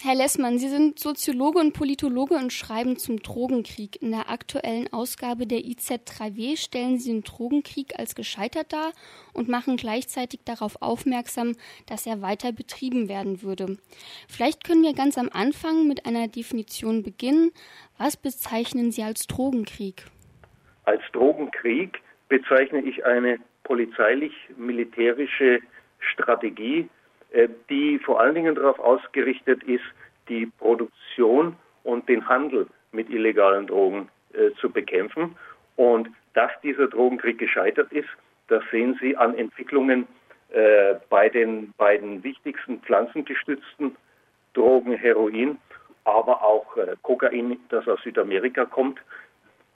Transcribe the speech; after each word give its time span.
Herr 0.00 0.14
Lessmann, 0.14 0.58
Sie 0.58 0.68
sind 0.68 1.00
Soziologe 1.00 1.58
und 1.58 1.72
Politologe 1.72 2.34
und 2.34 2.52
schreiben 2.52 2.96
zum 2.98 3.20
Drogenkrieg. 3.20 4.00
In 4.00 4.12
der 4.12 4.30
aktuellen 4.30 4.92
Ausgabe 4.92 5.44
der 5.44 5.58
IZ3W 5.58 6.56
stellen 6.56 6.98
Sie 6.98 7.10
den 7.10 7.22
Drogenkrieg 7.22 7.98
als 7.98 8.14
gescheitert 8.14 8.72
dar 8.72 8.92
und 9.32 9.48
machen 9.48 9.76
gleichzeitig 9.76 10.40
darauf 10.44 10.80
aufmerksam, 10.82 11.56
dass 11.86 12.06
er 12.06 12.22
weiter 12.22 12.52
betrieben 12.52 13.08
werden 13.08 13.42
würde. 13.42 13.76
Vielleicht 14.28 14.62
können 14.62 14.84
wir 14.84 14.94
ganz 14.94 15.18
am 15.18 15.30
Anfang 15.32 15.88
mit 15.88 16.06
einer 16.06 16.28
Definition 16.28 17.02
beginnen. 17.02 17.50
Was 17.98 18.16
bezeichnen 18.16 18.92
Sie 18.92 19.02
als 19.02 19.26
Drogenkrieg? 19.26 20.04
Als 20.84 21.02
Drogenkrieg 21.12 21.98
bezeichne 22.28 22.82
ich 22.82 23.04
eine 23.04 23.40
polizeilich-militärische 23.64 25.58
Strategie, 25.98 26.88
die 27.68 27.98
vor 27.98 28.20
allen 28.20 28.34
Dingen 28.34 28.54
darauf 28.54 28.78
ausgerichtet 28.78 29.62
ist, 29.64 29.84
die 30.28 30.46
Produktion 30.46 31.56
und 31.84 32.08
den 32.08 32.28
Handel 32.28 32.66
mit 32.92 33.10
illegalen 33.10 33.66
Drogen 33.66 34.08
äh, 34.32 34.50
zu 34.60 34.70
bekämpfen. 34.70 35.36
Und 35.76 36.08
dass 36.34 36.50
dieser 36.62 36.88
Drogenkrieg 36.88 37.38
gescheitert 37.38 37.92
ist, 37.92 38.08
das 38.48 38.62
sehen 38.70 38.98
Sie 39.00 39.16
an 39.16 39.36
Entwicklungen 39.36 40.06
äh, 40.50 40.94
bei 41.10 41.28
den 41.28 41.72
beiden 41.76 42.24
wichtigsten 42.24 42.80
pflanzengestützten 42.80 43.96
Drogen, 44.54 44.94
Heroin, 44.94 45.58
aber 46.04 46.42
auch 46.42 46.76
äh, 46.76 46.96
Kokain, 47.02 47.58
das 47.68 47.86
aus 47.86 48.00
Südamerika 48.02 48.64
kommt. 48.64 48.98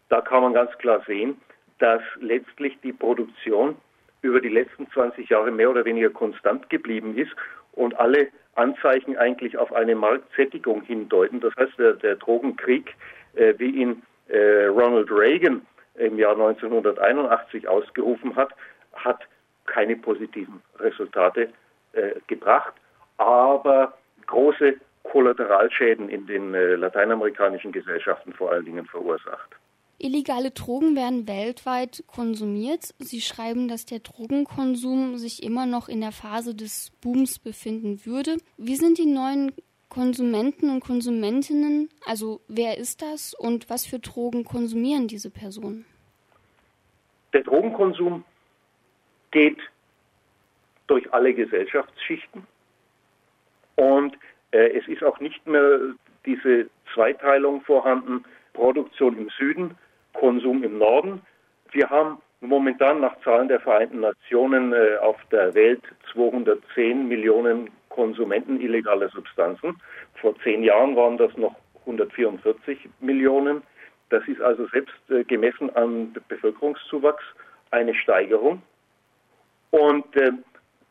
Da 0.09 0.21
kann 0.21 0.43
man 0.43 0.55
ganz 0.55 0.77
klar 0.79 1.03
sehen, 1.07 1.41
dass 1.79 2.03
letztlich 2.21 2.79
die 2.83 2.93
Produktion 2.93 3.77
über 4.23 4.41
die 4.41 4.49
letzten 4.49 4.91
20 4.91 5.29
Jahre 5.29 5.51
mehr 5.51 5.71
oder 5.71 5.85
weniger 5.85 6.11
konstant 6.11 6.71
geblieben 6.71 7.17
ist 7.17 7.33
und 7.73 7.99
alle 7.99 8.29
Anzeichen 8.55 9.17
eigentlich 9.17 9.57
auf 9.57 9.73
eine 9.73 9.95
Marktsättigung 9.95 10.83
hindeuten. 10.83 11.41
Das 11.41 11.55
heißt, 11.57 11.79
der, 11.79 11.95
der 11.95 12.17
Drogenkrieg, 12.17 12.95
äh, 13.35 13.55
wie 13.59 13.71
ihn 13.71 14.03
äh, 14.29 14.67
Ronald 14.67 15.11
Reagan 15.11 15.67
im 15.97 16.19
Jahr 16.19 16.33
1981 16.33 17.69
ausgerufen 17.69 18.37
hat, 18.37 18.51
hat 18.95 19.21
keine 19.67 19.97
positiven 19.97 20.63
Resultate 20.79 21.49
äh, 21.93 22.13
gebracht, 22.27 22.75
aber 23.19 23.95
große 24.27 24.75
Kollateralschäden 25.05 26.09
in 26.09 26.27
den 26.27 26.55
äh, 26.55 26.75
lateinamerikanischen 26.75 27.73
Gesellschaften 27.73 28.33
vor 28.33 28.53
allen 28.53 28.65
Dingen 28.65 28.87
verursacht. 28.87 29.57
Illegale 30.03 30.51
Drogen 30.51 30.97
werden 30.97 31.29
weltweit 31.29 32.03
konsumiert. 32.09 32.93
Sie 32.99 33.21
schreiben, 33.21 33.69
dass 33.69 33.87
der 33.87 34.01
Drogenkonsum 34.01 35.17
sich 35.17 35.45
immer 35.45 35.65
noch 35.65 35.89
in 35.89 36.01
der 36.01 36.11
Phase 36.11 36.57
des 36.57 36.91
Booms 37.01 37.39
befinden 37.39 38.05
würde. 38.05 38.39
Wie 38.57 38.75
sind 38.75 38.99
die 38.99 39.07
neuen 39.07 39.53
Konsumenten 39.89 40.71
und 40.71 40.81
Konsumentinnen? 40.81 41.89
Also 42.05 42.41
wer 42.49 42.79
ist 42.79 43.01
das 43.01 43.33
und 43.33 43.71
was 43.71 43.87
für 43.87 44.01
Drogen 44.01 44.43
konsumieren 44.43 45.07
diese 45.07 45.31
Personen? 45.31 45.85
Der 47.33 47.45
Drogenkonsum 47.45 48.25
geht 49.31 49.59
durch 50.89 51.13
alle 51.15 51.33
Gesellschaftsschichten 51.33 52.45
und 53.77 54.19
äh, 54.51 54.77
es 54.77 54.89
ist 54.89 55.05
auch 55.05 55.21
nicht 55.21 55.47
mehr 55.47 55.79
diese 56.27 56.69
Zweiteilung 56.93 57.61
vorhanden, 57.61 58.25
Produktion 58.53 59.17
im 59.17 59.31
Süden 59.39 59.77
Konsum 60.13 60.63
im 60.63 60.79
Norden. 60.79 61.23
Wir 61.71 61.89
haben 61.89 62.19
momentan 62.41 63.01
nach 63.01 63.19
Zahlen 63.23 63.49
der 63.49 63.61
Vereinten 63.61 64.01
Nationen 64.01 64.73
äh, 64.73 64.97
auf 65.01 65.17
der 65.31 65.55
Welt 65.55 65.83
210 66.13 67.09
Millionen 67.09 67.71
Konsumenten 67.89 68.61
illegaler 68.61 69.09
Substanzen. 69.11 69.77
Vor 70.15 70.35
zehn 70.43 70.63
Jahren 70.63 70.97
waren 70.97 71.19
das 71.19 71.37
noch 71.37 71.55
144 71.81 72.89
Millionen. 73.01 73.63
Das 74.09 74.27
ist 74.29 74.41
also 74.41 74.67
selbst 74.69 74.95
äh, 75.11 75.25
gemessen 75.25 75.75
an 75.77 76.15
Bevölkerungszuwachs 76.29 77.25
eine 77.71 77.95
Steigerung. 77.95 78.63
Und 79.71 80.17
äh, 80.17 80.33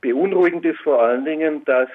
beunruhigend 0.01 0.65
ist 0.65 0.79
vor 0.81 1.01
allen 1.01 1.25
Dingen, 1.25 1.63
dass 1.65 1.89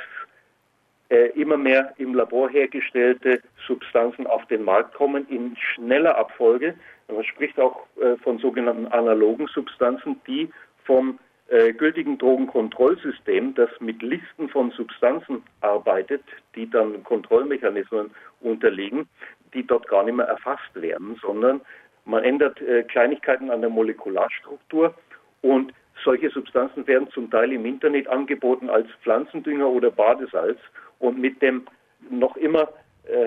äh, 1.08 1.30
immer 1.40 1.56
mehr 1.56 1.92
im 1.98 2.14
Labor 2.14 2.48
hergestellte 2.50 3.40
Substanzen 3.66 4.26
auf 4.26 4.44
den 4.46 4.64
Markt 4.64 4.94
kommen 4.94 5.26
in 5.28 5.56
schneller 5.56 6.16
Abfolge. 6.16 6.74
Man 7.08 7.24
spricht 7.24 7.58
auch 7.58 7.86
äh, 8.00 8.16
von 8.16 8.38
sogenannten 8.38 8.86
analogen 8.86 9.46
Substanzen, 9.46 10.20
die 10.26 10.50
vom 10.84 11.18
äh, 11.48 11.72
gültigen 11.72 12.18
Drogenkontrollsystem, 12.18 13.54
das 13.54 13.70
mit 13.80 14.02
Listen 14.02 14.48
von 14.48 14.70
Substanzen 14.72 15.42
arbeitet, 15.60 16.22
die 16.56 16.68
dann 16.68 17.04
Kontrollmechanismen 17.04 18.10
unterliegen, 18.40 19.08
die 19.54 19.64
dort 19.64 19.86
gar 19.88 20.02
nicht 20.04 20.16
mehr 20.16 20.26
erfasst 20.26 20.74
werden, 20.74 21.16
sondern 21.22 21.60
man 22.04 22.24
ändert 22.24 22.60
äh, 22.60 22.82
Kleinigkeiten 22.82 23.50
an 23.50 23.60
der 23.60 23.70
Molekularstruktur 23.70 24.94
und 25.42 25.72
solche 26.04 26.30
Substanzen 26.30 26.86
werden 26.86 27.08
zum 27.10 27.30
Teil 27.30 27.52
im 27.52 27.64
Internet 27.64 28.08
angeboten 28.08 28.68
als 28.68 28.88
Pflanzendünger 29.02 29.68
oder 29.68 29.90
Badesalz 29.90 30.58
und 30.98 31.18
mit 31.18 31.40
dem 31.42 31.66
noch 32.10 32.36
immer 32.36 32.68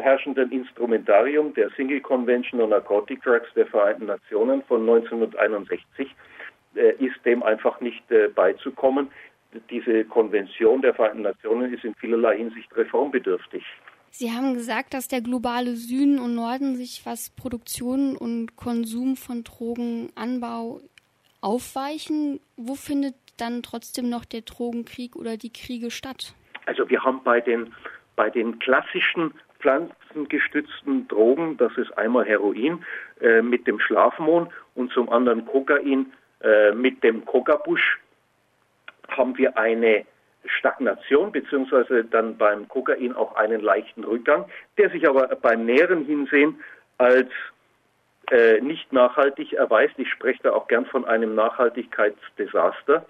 herrschenden 0.02 0.52
Instrumentarium 0.52 1.54
der 1.54 1.70
Single 1.72 2.02
Convention 2.02 2.62
on 2.62 2.70
Narcotic 2.70 3.22
Drugs 3.24 3.48
der 3.56 3.68
Vereinten 3.68 4.06
Nationen 4.06 4.64
von 4.64 4.82
1961 4.82 6.16
äh, 6.76 6.94
ist 7.04 7.24
dem 7.26 7.44
einfach 7.44 7.80
nicht 7.82 8.10
äh, 8.12 8.28
beizukommen. 8.28 9.10
Diese 9.70 10.06
Konvention 10.06 10.82
der 10.82 10.94
Vereinten 10.94 11.24
Nationen 11.24 11.74
ist 11.74 11.84
in 11.84 11.96
vielerlei 11.96 12.38
Hinsicht 12.38 12.76
reformbedürftig. 12.76 13.64
Sie 14.12 14.32
haben 14.32 14.54
gesagt, 14.54 14.94
dass 14.94 15.08
der 15.08 15.22
globale 15.22 15.76
Süden 15.76 16.20
und 16.20 16.36
Norden 16.36 16.76
sich, 16.76 17.02
was 17.06 17.30
Produktion 17.30 18.16
und 18.16 18.56
Konsum 18.56 19.16
von 19.16 19.44
Drogenanbau 19.44 20.82
aufweichen. 21.42 22.40
Wo 22.58 22.76
findet 22.76 23.16
dann 23.38 23.64
trotzdem 23.64 24.10
noch 24.10 24.26
der 24.26 24.42
Drogenkrieg 24.42 25.16
oder 25.16 25.38
die 25.38 25.54
Kriege 25.54 25.92
statt? 25.92 26.34
Also 26.66 26.90
wir 26.90 27.04
haben 27.04 27.24
bei 27.24 27.40
den, 27.40 27.74
bei 28.16 28.30
den 28.30 28.60
klassischen 28.60 29.34
pflanzengestützten 29.59 31.08
Drogen, 31.08 31.58
das 31.58 31.75
ist 31.78 31.97
einmal 31.97 32.25
Heroin 32.25 32.84
äh, 33.22 33.42
mit 33.42 33.68
dem 33.68 33.80
Schlafmohn 33.80 34.50
und 34.75 34.92
zum 34.92 35.09
anderen 35.09 35.46
Kokain 35.46 36.14
äh, 36.42 36.72
mit 36.72 37.03
dem 37.03 37.25
Kokabusch, 37.25 38.00
haben 39.09 39.38
wir 39.38 39.58
eine 39.58 40.06
Stagnation 40.46 41.31
beziehungsweise 41.31 42.06
dann 42.06 42.38
beim 42.38 42.68
Kokain 42.68 43.14
auch 43.14 43.36
einen 43.36 43.62
leichten 43.62 44.03
Rückgang, 44.03 44.46
der 44.78 44.90
sich 44.90 45.08
aber 45.08 45.28
beim 45.36 45.66
näheren 45.66 46.06
Hinsehen 46.06 46.59
als 46.98 47.30
äh, 48.31 48.62
nicht 48.62 48.94
nachhaltig 48.94 49.53
erweist. 49.53 49.96
Ich 49.98 50.09
spreche 50.09 50.44
da 50.44 50.53
auch 50.53 50.68
gern 50.68 50.86
von 50.86 51.06
einem 51.06 51.36
Nachhaltigkeitsdesaster 51.36 53.06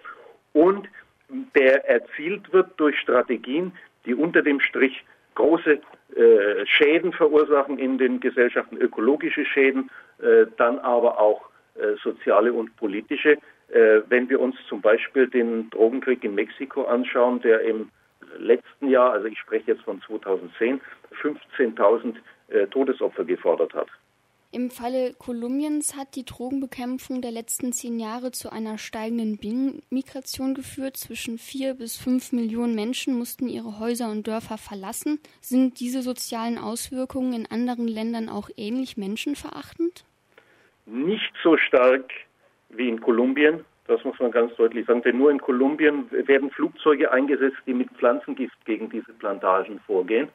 und 0.53 0.88
der 1.55 1.88
erzielt 1.88 2.51
wird 2.51 2.79
durch 2.79 2.97
Strategien, 2.99 3.73
die 4.05 4.15
unter 4.15 4.41
dem 4.41 4.59
Strich 4.59 5.03
große 5.35 5.79
äh, 6.15 6.65
Schäden 6.65 7.13
verursachen 7.13 7.77
in 7.77 7.97
den 7.97 8.19
Gesellschaften, 8.19 8.77
ökologische 8.77 9.45
Schäden, 9.45 9.89
äh, 10.21 10.45
dann 10.57 10.79
aber 10.79 11.19
auch 11.19 11.49
äh, 11.75 11.95
soziale 12.03 12.51
und 12.53 12.75
politische. 12.77 13.37
Äh, 13.69 14.01
wenn 14.09 14.29
wir 14.29 14.39
uns 14.39 14.55
zum 14.67 14.81
Beispiel 14.81 15.27
den 15.27 15.69
Drogenkrieg 15.69 16.23
in 16.23 16.35
Mexiko 16.35 16.83
anschauen, 16.83 17.41
der 17.41 17.61
im 17.61 17.89
letzten 18.37 18.89
Jahr, 18.89 19.11
also 19.11 19.27
ich 19.27 19.39
spreche 19.39 19.71
jetzt 19.71 19.83
von 19.83 20.01
2010, 20.01 20.81
15.000 21.21 22.15
äh, 22.49 22.67
Todesopfer 22.67 23.23
gefordert 23.23 23.73
hat. 23.73 23.87
Im 24.51 24.71
Falle 24.71 25.13
Kolumbiens 25.13 25.95
hat 25.95 26.15
die 26.15 26.25
Drogenbekämpfung 26.25 27.21
der 27.21 27.29
letzten 27.29 27.71
zehn 27.71 27.99
Jahre 27.99 28.31
zu 28.31 28.51
einer 28.51 28.79
steigenden 28.79 29.37
Binnenmigration 29.37 30.55
geführt. 30.55 30.97
Zwischen 30.97 31.37
vier 31.37 31.75
bis 31.75 31.97
fünf 31.97 32.31
Millionen 32.31 32.73
Menschen 32.73 33.15
mussten 33.15 33.47
ihre 33.47 33.77
Häuser 33.77 34.09
und 34.09 34.25
Dörfer 34.25 34.57
verlassen. 34.57 35.19
Sind 35.39 35.79
diese 35.79 36.01
sozialen 36.01 36.57
Auswirkungen 36.57 37.33
in 37.33 37.45
anderen 37.45 37.88
Ländern 37.88 38.27
auch 38.27 38.50
ähnlich 38.57 38.97
menschenverachtend? 38.97 40.03
Nicht 40.88 41.31
so 41.44 41.56
stark 41.56 42.09
wie 42.69 42.89
in 42.89 43.00
Kolumbien. 43.01 43.63
Das 43.85 44.03
muss 44.03 44.18
man 44.19 44.31
ganz 44.31 44.56
deutlich 44.56 44.88
sagen, 44.88 45.03
denn 45.03 45.19
nur 45.19 45.29
in 45.29 45.39
Kolumbien 45.39 46.09
werden 46.09 46.50
Flugzeuge 46.50 47.12
eingesetzt, 47.12 47.57
die 47.68 47.75
mit 47.75 47.91
Pflanzengift 47.91 48.57
gegen 48.65 48.89
diese 48.89 49.13
Plantagen 49.13 49.79
vorgehen. 49.85 50.27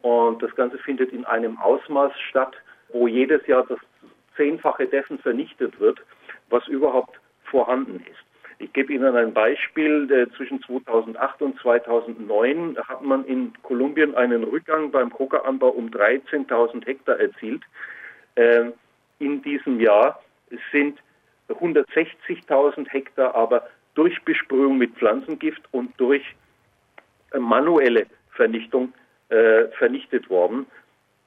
Und 0.00 0.42
das 0.42 0.52
Ganze 0.56 0.78
findet 0.78 1.12
in 1.12 1.24
einem 1.24 1.58
Ausmaß 1.58 2.12
statt, 2.28 2.56
wo 2.92 3.08
jedes 3.08 3.46
Jahr 3.46 3.64
das 3.68 3.78
Zehnfache 4.36 4.86
dessen 4.86 5.18
vernichtet 5.18 5.78
wird, 5.80 6.00
was 6.50 6.66
überhaupt 6.68 7.20
vorhanden 7.44 8.04
ist. 8.10 8.24
Ich 8.58 8.72
gebe 8.72 8.92
Ihnen 8.92 9.16
ein 9.16 9.32
Beispiel. 9.32 10.30
Zwischen 10.36 10.62
2008 10.62 11.42
und 11.42 11.58
2009 11.60 12.78
hat 12.86 13.02
man 13.02 13.24
in 13.24 13.52
Kolumbien 13.62 14.14
einen 14.14 14.44
Rückgang 14.44 14.90
beim 14.92 15.10
Kokaanbau 15.10 15.70
um 15.70 15.88
13.000 15.88 16.86
Hektar 16.86 17.18
erzielt. 17.18 17.62
Ähm, 18.36 18.72
in 19.18 19.42
diesem 19.42 19.80
Jahr 19.80 20.22
sind 20.70 20.98
160.000 21.48 22.88
Hektar 22.88 23.34
aber 23.34 23.68
durch 23.94 24.22
Besprühung 24.22 24.78
mit 24.78 24.94
Pflanzengift 24.94 25.62
und 25.72 25.92
durch 25.98 26.22
manuelle 27.38 28.06
Vernichtung 28.30 28.92
äh, 29.28 29.64
vernichtet 29.78 30.30
worden. 30.30 30.66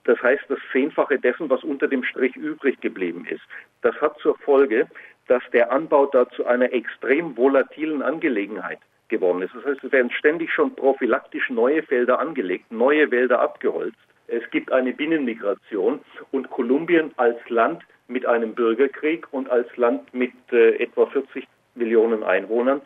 Das 0.05 0.21
heißt, 0.21 0.43
das 0.47 0.59
Zehnfache 0.71 1.19
dessen, 1.19 1.49
was 1.49 1.63
unter 1.63 1.87
dem 1.87 2.03
Strich 2.03 2.35
übrig 2.35 2.79
geblieben 2.79 3.25
ist. 3.29 3.41
Das 3.81 3.99
hat 4.01 4.17
zur 4.19 4.37
Folge, 4.37 4.87
dass 5.27 5.43
der 5.51 5.71
Anbau 5.71 6.05
da 6.05 6.29
zu 6.29 6.45
einer 6.45 6.71
extrem 6.71 7.35
volatilen 7.35 8.01
Angelegenheit 8.01 8.79
geworden 9.09 9.41
ist. 9.41 9.53
Das 9.55 9.65
heißt, 9.65 9.83
es 9.83 9.91
werden 9.91 10.11
ständig 10.11 10.51
schon 10.51 10.75
prophylaktisch 10.75 11.49
neue 11.49 11.83
Felder 11.83 12.19
angelegt, 12.19 12.71
neue 12.71 13.09
Wälder 13.11 13.39
abgeholzt. 13.39 13.97
Es 14.27 14.49
gibt 14.51 14.71
eine 14.71 14.93
Binnenmigration 14.93 15.99
und 16.31 16.49
Kolumbien 16.49 17.11
als 17.17 17.37
Land 17.49 17.83
mit 18.07 18.25
einem 18.25 18.53
Bürgerkrieg 18.53 19.27
und 19.31 19.49
als 19.49 19.75
Land 19.77 20.13
mit 20.13 20.33
äh, 20.51 20.75
etwa 20.77 21.05
40 21.07 21.47
Millionen 21.75 22.23
Einwohnern 22.23 22.81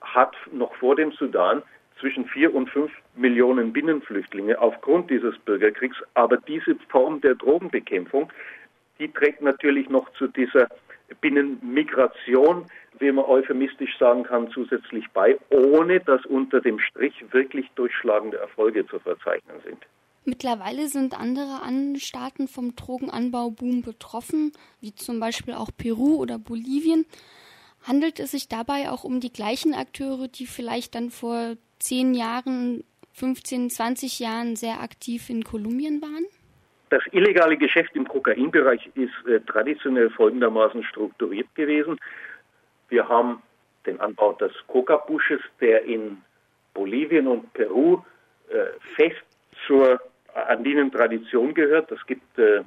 hat 0.00 0.34
noch 0.52 0.74
vor 0.76 0.96
dem 0.96 1.12
Sudan 1.12 1.62
zwischen 1.98 2.26
vier 2.26 2.54
und 2.54 2.68
fünf 2.70 2.92
Millionen 3.16 3.72
Binnenflüchtlinge 3.72 4.60
aufgrund 4.60 5.10
dieses 5.10 5.38
Bürgerkriegs. 5.38 5.96
Aber 6.14 6.36
diese 6.36 6.76
Form 6.88 7.20
der 7.20 7.34
Drogenbekämpfung, 7.34 8.30
die 8.98 9.10
trägt 9.10 9.42
natürlich 9.42 9.88
noch 9.88 10.12
zu 10.14 10.28
dieser 10.28 10.68
Binnenmigration, 11.20 12.66
wie 12.98 13.12
man 13.12 13.24
euphemistisch 13.24 13.98
sagen 13.98 14.24
kann, 14.24 14.50
zusätzlich 14.50 15.06
bei, 15.12 15.38
ohne 15.50 16.00
dass 16.00 16.24
unter 16.26 16.60
dem 16.60 16.78
Strich 16.78 17.14
wirklich 17.32 17.70
durchschlagende 17.74 18.38
Erfolge 18.38 18.86
zu 18.86 18.98
verzeichnen 18.98 19.56
sind. 19.64 19.78
Mittlerweile 20.24 20.88
sind 20.88 21.18
andere 21.18 21.60
Staaten 21.98 22.48
vom 22.48 22.74
Drogenanbauboom 22.76 23.82
betroffen, 23.82 24.52
wie 24.80 24.94
zum 24.94 25.20
Beispiel 25.20 25.52
auch 25.52 25.70
Peru 25.76 26.16
oder 26.16 26.38
Bolivien. 26.38 27.04
Handelt 27.82 28.18
es 28.20 28.30
sich 28.30 28.48
dabei 28.48 28.90
auch 28.90 29.04
um 29.04 29.20
die 29.20 29.32
gleichen 29.32 29.74
Akteure, 29.74 30.28
die 30.28 30.46
vielleicht 30.46 30.94
dann 30.94 31.10
vor 31.10 31.56
zehn 31.78 32.14
Jahren, 32.14 32.84
15, 33.14 33.70
20 33.70 34.18
Jahren 34.18 34.56
sehr 34.56 34.80
aktiv 34.80 35.30
in 35.30 35.44
Kolumbien 35.44 36.02
waren? 36.02 36.26
Das 36.90 37.02
illegale 37.12 37.56
Geschäft 37.56 37.94
im 37.94 38.06
Kokainbereich 38.06 38.90
ist 38.94 39.26
äh, 39.26 39.40
traditionell 39.40 40.10
folgendermaßen 40.10 40.84
strukturiert 40.84 41.52
gewesen. 41.54 41.98
Wir 42.88 43.08
haben 43.08 43.42
den 43.86 44.00
Anbau 44.00 44.32
des 44.32 44.52
Coca-Busches, 44.66 45.40
der 45.60 45.84
in 45.84 46.22
Bolivien 46.74 47.26
und 47.26 47.52
Peru 47.52 48.02
äh, 48.48 48.66
fest 48.96 49.24
zur 49.66 50.00
andinen 50.34 50.90
Tradition 50.90 51.54
gehört. 51.54 51.90
Es 51.92 52.04
gibt 52.06 52.38
äh, 52.38 52.62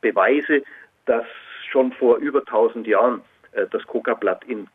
Beweise, 0.00 0.62
dass 1.06 1.26
schon 1.70 1.92
vor 1.92 2.16
über 2.18 2.40
1000 2.40 2.86
Jahren 2.86 3.22
äh, 3.52 3.66
das 3.70 3.84
Coca-Blatt 3.86 4.44
in 4.44 4.68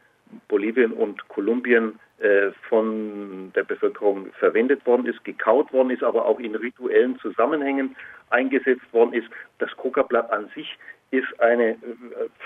Bolivien 0.47 0.91
und 0.93 1.27
Kolumbien 1.27 1.99
äh, 2.19 2.51
von 2.67 3.51
der 3.55 3.63
Bevölkerung 3.63 4.31
verwendet 4.39 4.83
worden 4.87 5.05
ist, 5.05 5.23
gekaut 5.23 5.71
worden 5.71 5.91
ist, 5.91 6.01
aber 6.01 6.25
auch 6.25 6.39
in 6.39 6.55
rituellen 6.55 7.19
Zusammenhängen 7.19 7.95
eingesetzt 8.31 8.91
worden 8.91 9.13
ist. 9.13 9.27
Das 9.59 9.69
Coca-Blatt 9.77 10.31
an 10.31 10.49
sich 10.55 10.79
ist 11.11 11.39
eine 11.39 11.73
äh, 11.73 11.75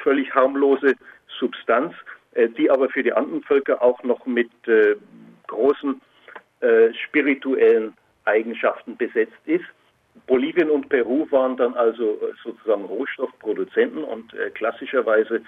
völlig 0.04 0.36
harmlose 0.36 0.95
Substanz, 1.39 1.94
äh, 2.33 2.50
die 2.50 2.69
aber 2.69 2.89
für 2.89 3.01
die 3.01 3.13
anderen 3.13 3.44
Völker 3.44 3.81
auch 3.81 4.04
noch 4.04 4.25
mit 4.25 4.51
großen 5.48 6.01
spirituellen 7.07 7.94
Eigenschaften 8.25 8.95
besetzt 8.95 9.42
ist. 9.45 9.66
Bolivien 10.27 10.69
und 10.69 10.89
Peru 10.89 11.25
waren 11.31 11.57
dann 11.57 11.74
also 11.74 12.19
sozusagen 12.44 12.86
Rohstoffproduzenten 12.86 14.04
und 14.04 14.31
klassischerweise 14.54 15.42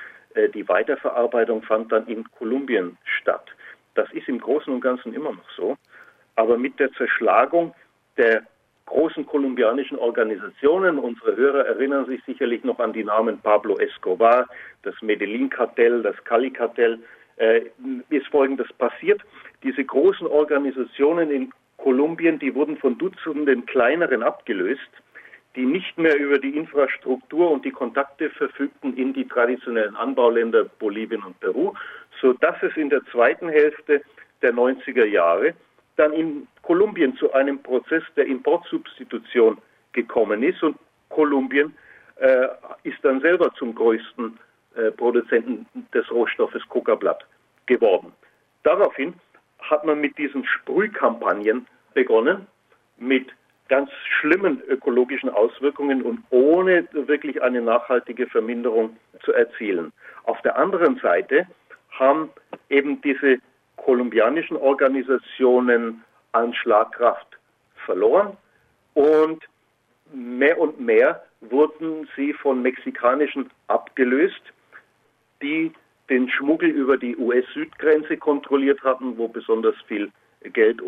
die 0.53 0.67
Weiterverarbeitung 0.67 1.63
fand 1.63 1.91
dann 1.91 2.07
in 2.07 2.23
Kolumbien 2.31 2.97
statt. 3.19 3.45
Das 3.95 4.11
ist 4.11 4.27
im 4.27 4.39
Großen 4.39 4.73
und 4.73 4.81
Ganzen 4.81 5.13
immer 5.13 5.31
noch 5.31 5.49
so. 5.55 5.77
Aber 6.35 6.57
mit 6.57 6.79
der 6.79 6.91
Zerschlagung 6.93 7.73
der 8.17 8.43
großen 8.85 9.25
kolumbianischen 9.25 9.97
Organisationen, 9.97 10.99
unsere 10.99 11.35
Hörer 11.35 11.65
erinnern 11.65 12.05
sich 12.05 12.23
sicherlich 12.25 12.63
noch 12.63 12.79
an 12.79 12.93
die 12.93 13.03
Namen 13.03 13.39
Pablo 13.39 13.77
Escobar, 13.77 14.47
das 14.83 14.95
Medellin-Kartell, 15.01 16.01
das 16.03 16.15
Cali-Kartell, 16.25 16.99
äh, 17.37 17.61
ist 18.09 18.27
Folgendes 18.27 18.71
passiert. 18.73 19.21
Diese 19.63 19.83
großen 19.83 20.27
Organisationen 20.27 21.31
in 21.31 21.51
Kolumbien, 21.77 22.39
die 22.39 22.53
wurden 22.53 22.77
von 22.77 22.97
Dutzenden 22.97 23.65
kleineren 23.65 24.23
abgelöst, 24.23 24.89
die 25.55 25.65
nicht 25.65 25.97
mehr 25.97 26.17
über 26.17 26.39
die 26.39 26.57
Infrastruktur 26.57 27.51
und 27.51 27.63
die 27.63 27.71
Kontakte 27.71 28.29
verfügten 28.31 28.97
in 28.97 29.13
die 29.13 29.27
traditionellen 29.27 29.95
Anbauländer 29.95 30.65
Bolivien 30.79 31.23
und 31.23 31.39
Peru, 31.39 31.73
so 32.21 32.33
dass 32.33 32.55
es 32.63 32.75
in 32.75 32.89
der 32.89 33.03
zweiten 33.11 33.49
Hälfte 33.49 34.01
der 34.41 34.53
90er 34.53 35.05
Jahre 35.05 35.53
dann 35.95 36.11
in 36.13 36.47
Kolumbien 36.63 37.15
zu 37.17 37.31
einem 37.33 37.61
Prozess 37.61 38.03
der 38.15 38.25
Importsubstitution 38.25 39.57
gekommen 39.91 40.41
ist 40.41 40.63
und 40.63 40.77
Kolumbien 41.09 41.73
äh, 42.15 42.47
ist 42.83 42.97
dann 43.03 43.21
selber 43.21 43.53
zum 43.53 43.75
größten 43.75 44.39
äh, 44.75 44.91
Produzenten 44.91 45.67
des 45.93 46.09
Rohstoffes 46.09 46.67
Coca-Blatt 46.69 47.25
geworden. 47.67 48.11
Daraufhin 48.63 49.13
hat 49.59 49.85
man 49.85 50.01
mit 50.01 50.17
diesen 50.17 50.45
Sprühkampagnen 50.45 51.67
begonnen, 51.93 52.47
mit 52.97 53.27
ganz 53.73 53.89
schlimmen 54.19 54.61
ökologischen 54.67 55.29
Auswirkungen 55.29 56.03
und 56.03 56.19
ohne 56.29 56.87
wirklich 56.91 57.41
eine 57.41 57.59
nachhaltige 57.59 58.27
Verminderung 58.27 58.95
zu 59.23 59.33
erzielen. 59.33 59.91
Auf 60.25 60.39
der 60.43 60.59
anderen 60.59 60.99
Seite 60.99 61.47
haben 61.89 62.29
eben 62.69 63.01
diese 63.01 63.39
kolumbianischen 63.77 64.57
Organisationen 64.57 66.03
an 66.33 66.53
Schlagkraft 66.53 67.25
verloren 67.83 68.37
und 68.93 69.43
mehr 70.13 70.59
und 70.59 70.79
mehr 70.79 71.23
wurden 71.41 72.07
sie 72.15 72.31
von 72.31 72.61
Mexikanischen 72.61 73.49
abgelöst, 73.69 74.43
die 75.41 75.73
den 76.11 76.29
Schmuggel 76.29 76.69
über 76.69 76.95
die 76.95 77.17
US-Südgrenze 77.17 78.17
kontrolliert 78.17 78.83
hatten, 78.83 79.17
wo 79.17 79.27
besonders 79.27 79.75
viel 79.87 80.11
Geld 80.43 80.79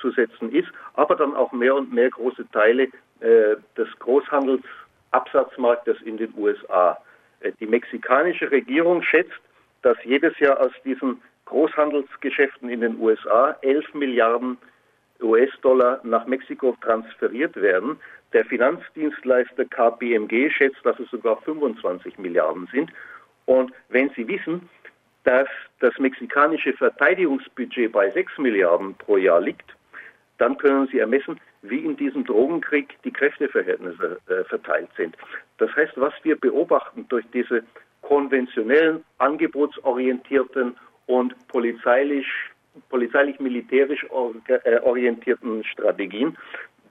umzusetzen 0.00 0.52
ist, 0.52 0.68
aber 0.94 1.16
dann 1.16 1.34
auch 1.34 1.52
mehr 1.52 1.74
und 1.74 1.92
mehr 1.92 2.10
große 2.10 2.48
Teile 2.52 2.84
äh, 3.20 3.56
des 3.76 3.88
Großhandelsabsatzmarktes 3.98 6.00
in 6.02 6.16
den 6.16 6.32
USA. 6.36 6.98
Äh, 7.40 7.52
die 7.60 7.66
mexikanische 7.66 8.50
Regierung 8.50 9.02
schätzt, 9.02 9.40
dass 9.82 9.96
jedes 10.04 10.38
Jahr 10.38 10.60
aus 10.60 10.72
diesen 10.84 11.20
Großhandelsgeschäften 11.46 12.70
in 12.70 12.80
den 12.80 12.98
USA 13.00 13.56
11 13.62 13.94
Milliarden 13.94 14.58
US-Dollar 15.20 16.00
nach 16.02 16.26
Mexiko 16.26 16.76
transferiert 16.80 17.56
werden. 17.56 17.98
Der 18.32 18.44
Finanzdienstleister 18.44 19.64
KPMG 19.64 20.50
schätzt, 20.50 20.84
dass 20.84 20.98
es 20.98 21.10
sogar 21.10 21.40
25 21.42 22.18
Milliarden 22.18 22.68
sind. 22.72 22.90
Und 23.46 23.72
wenn 23.88 24.10
Sie 24.10 24.28
wissen, 24.28 24.68
dass 25.24 25.48
das 25.80 25.98
mexikanische 25.98 26.72
Verteidigungsbudget 26.72 27.92
bei 27.92 28.10
6 28.10 28.38
Milliarden 28.38 28.94
pro 28.94 29.16
Jahr 29.16 29.40
liegt, 29.40 29.74
dann 30.40 30.56
können 30.56 30.88
Sie 30.88 30.98
ermessen, 30.98 31.38
wie 31.62 31.78
in 31.78 31.96
diesem 31.96 32.24
Drogenkrieg 32.24 32.96
die 33.04 33.12
Kräfteverhältnisse 33.12 34.18
äh, 34.28 34.44
verteilt 34.44 34.88
sind. 34.96 35.16
Das 35.58 35.74
heißt, 35.76 35.92
was 35.96 36.14
wir 36.22 36.36
beobachten 36.36 37.06
durch 37.08 37.26
diese 37.34 37.62
konventionellen, 38.00 39.04
angebotsorientierten 39.18 40.76
und 41.06 41.48
polizeilich, 41.48 42.26
polizeilich-militärisch 42.88 44.06
äh, 44.48 44.78
orientierten 44.80 45.62
Strategien, 45.64 46.36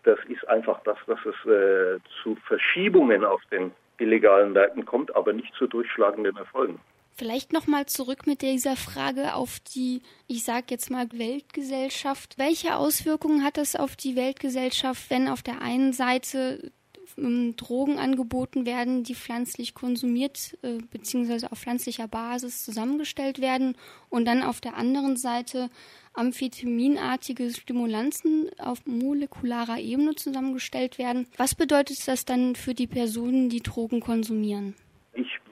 das 0.04 0.20
ist 0.28 0.48
einfach 0.48 0.80
das, 0.84 0.98
dass 1.08 1.20
es 1.26 1.52
äh, 1.52 2.00
zu 2.22 2.36
Verschiebungen 2.48 3.26
auf 3.26 3.42
den 3.52 3.72
illegalen 3.98 4.54
Märkten 4.54 4.86
kommt, 4.86 5.16
aber 5.16 5.34
nicht 5.34 5.54
zu 5.56 5.66
durchschlagenden 5.66 6.38
Erfolgen. 6.38 6.80
Vielleicht 7.20 7.52
nochmal 7.52 7.86
zurück 7.86 8.28
mit 8.28 8.42
dieser 8.42 8.78
Frage 8.78 9.34
auf 9.34 9.60
die, 9.60 10.02
ich 10.28 10.46
sage 10.46 10.68
jetzt 10.70 10.90
mal, 10.90 11.06
Weltgesellschaft. 11.12 12.38
Welche 12.38 12.78
Auswirkungen 12.78 13.44
hat 13.44 13.58
es 13.58 13.76
auf 13.76 13.98
die 13.98 14.16
Weltgesellschaft, 14.16 15.10
wenn 15.10 15.28
auf 15.28 15.44
der 15.44 15.62
einen 15.62 15.92
Seite 15.92 16.72
ähm, 17.18 17.58
Drogen 17.58 18.00
angeboten 18.00 18.66
werden, 18.66 19.04
die 19.04 19.16
pflanzlich 19.16 19.74
konsumiert 19.74 20.58
äh, 20.62 20.78
bzw. 20.92 21.48
auf 21.48 21.60
pflanzlicher 21.60 22.08
Basis 22.08 22.64
zusammengestellt 22.64 23.42
werden 23.42 23.76
und 24.08 24.24
dann 24.24 24.42
auf 24.42 24.62
der 24.62 24.78
anderen 24.78 25.18
Seite 25.18 25.70
amphetaminartige 26.14 27.52
Stimulanzen 27.52 28.50
auf 28.60 28.86
molekularer 28.86 29.78
Ebene 29.78 30.16
zusammengestellt 30.16 30.98
werden. 30.98 31.28
Was 31.36 31.54
bedeutet 31.54 32.08
das 32.08 32.24
dann 32.24 32.56
für 32.56 32.74
die 32.74 32.88
Personen, 32.88 33.50
die 33.50 33.62
Drogen 33.62 34.00
konsumieren? 34.00 34.74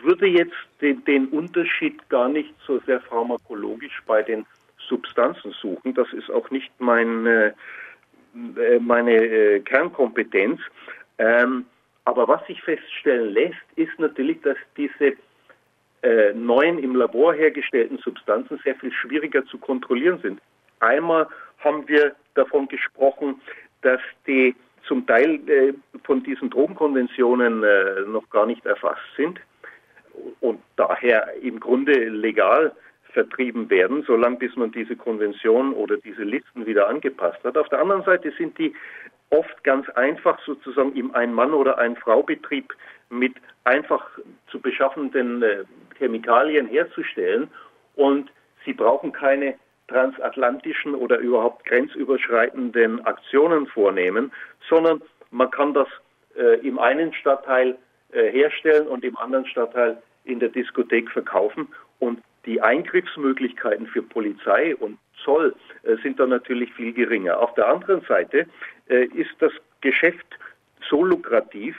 Würde 0.08 0.26
jetzt 0.26 0.56
den, 0.80 1.04
den 1.04 1.28
Unterschied 1.28 2.08
gar 2.08 2.30
nicht 2.30 2.54
so 2.66 2.80
sehr 2.86 3.02
pharmakologisch 3.02 4.02
bei 4.06 4.24
den 4.24 4.46
Substanzen 4.88 5.52
suchen. 5.52 5.94
Das 5.96 6.08
ist 6.14 6.32
auch 6.32 6.50
nicht 6.50 6.72
mein, 6.80 7.54
meine 8.80 9.12
äh, 9.14 9.60
Kernkompetenz. 9.60 10.62
Ähm, 11.18 11.66
aber 12.06 12.26
was 12.30 12.48
sich 12.48 12.62
feststellen 12.62 13.34
lässt, 13.34 13.66
ist 13.76 14.00
natürlich, 14.00 14.40
dass 14.44 14.56
diese 14.78 15.18
äh, 16.04 16.32
neuen 16.34 16.80
im 16.80 16.96
Labor 16.96 17.34
hergestellten 17.34 17.98
Substanzen 17.98 18.62
sehr 18.64 18.76
viel 18.76 18.94
schwieriger 18.94 19.46
zu 19.48 19.58
kontrollieren 19.58 20.20
sind. 20.22 20.40
Einmal 20.80 21.28
haben 21.58 21.86
wir 21.90 22.16
davon 22.34 22.70
gesprochen, 22.70 23.42
dass 23.82 24.00
die 24.26 24.56
zum 24.88 25.06
Teil 25.06 25.42
äh, 25.50 25.74
von 26.06 26.24
diesen 26.24 26.50
Drogenkonventionen 26.50 27.62
äh, 27.62 28.02
noch 28.08 28.30
gar 28.30 28.46
nicht 28.46 28.66
erfasst 28.66 29.02
sind 29.18 29.38
und 30.40 30.60
daher 30.76 31.34
im 31.42 31.60
Grunde 31.60 32.10
legal 32.10 32.74
vertrieben 33.14 33.70
werden, 33.70 34.04
solange 34.06 34.38
bis 34.38 34.56
man 34.56 34.72
diese 34.72 34.96
Konvention 34.96 35.74
oder 35.74 35.98
diese 35.98 36.24
Listen 36.24 36.66
wieder 36.66 36.88
angepasst 36.88 37.44
hat. 37.44 37.58
Auf 37.58 37.70
der 37.70 37.80
anderen 37.82 38.04
Seite 38.04 38.32
sind 38.38 38.58
die 38.58 38.74
oft 39.30 39.64
ganz 39.64 39.90
einfach 39.90 40.40
sozusagen 40.46 40.96
im 40.96 41.14
Ein-Mann- 41.16 41.54
oder 41.54 41.78
Ein-Frau-Betrieb 41.78 42.74
mit 43.10 43.34
einfach 43.64 44.06
zu 44.52 44.60
beschaffenden 44.60 45.42
äh, 45.44 45.64
Chemikalien 45.98 46.68
herzustellen 46.68 47.50
und 47.96 48.32
sie 48.66 48.74
brauchen 48.74 49.12
keine 49.12 49.56
transatlantischen 49.88 50.96
oder 50.96 51.18
überhaupt 51.18 51.66
grenzüberschreitenden 51.66 53.06
Aktionen 53.06 53.68
vornehmen, 53.68 54.32
sondern 54.70 55.02
man 55.32 55.50
kann 55.50 55.74
das 55.74 55.88
äh, 56.38 56.60
im 56.66 56.78
einen 56.80 57.14
Stadtteil 57.14 57.78
äh, 58.12 58.32
herstellen 58.32 58.88
und 58.88 59.04
im 59.04 59.18
anderen 59.18 59.46
Stadtteil 59.46 60.02
in 60.24 60.40
der 60.40 60.50
Diskothek 60.50 61.10
verkaufen. 61.12 61.68
Und 62.00 62.22
die 62.46 62.62
Eingriffsmöglichkeiten 62.62 63.88
für 63.88 64.02
Polizei 64.02 64.76
und 64.76 64.98
Zoll 65.24 65.56
äh, 65.84 65.96
sind 65.98 66.20
dann 66.20 66.30
natürlich 66.30 66.74
viel 66.74 66.94
geringer. 66.94 67.40
Auf 67.40 67.54
der 67.56 67.68
anderen 67.68 68.02
Seite 68.02 68.48
äh, 68.88 69.06
ist 69.08 69.36
das 69.40 69.52
Geschäft 69.82 70.26
so 70.90 71.04
lukrativ, 71.04 71.76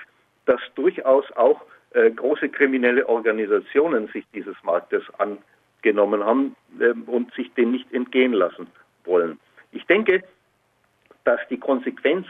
dass 0.47 0.61
durchaus 0.75 1.25
auch 1.33 1.63
äh, 1.93 2.11
große 2.11 2.49
kriminelle 2.49 3.09
Organisationen 3.09 4.09
sich 4.09 4.25
dieses 4.35 4.57
Marktes 4.63 5.03
angenommen 5.19 6.25
haben 6.25 6.57
ähm, 6.81 7.05
und 7.05 7.33
sich 7.35 7.53
dem 7.55 7.73
nicht 7.73 7.93
entgehen 7.93 8.33
lassen 8.33 8.67
wollen. 9.05 9.39
Ich 9.73 9.87
denke, 9.87 10.23
dass 11.25 11.41
die 11.49 11.59
Konsequenz 11.59 12.27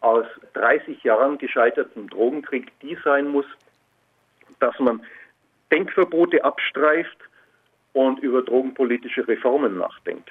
aus 0.00 0.26
30 0.54 1.02
Jahren 1.02 1.38
gescheitertem 1.38 2.08
Drogenkrieg 2.08 2.72
die 2.80 2.96
sein 3.04 3.28
muss, 3.28 3.46
dass 4.58 4.78
man 4.78 5.02
Denkverbote 5.70 6.44
abstreift 6.44 7.18
und 7.92 8.20
über 8.20 8.42
drogenpolitische 8.42 9.26
Reformen 9.26 9.78
nachdenkt. 9.78 10.30